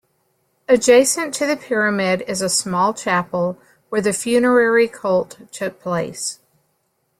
[0.67, 3.59] Adjacent to the pyramid is a small chapel
[3.89, 6.39] where the funerary cult took place.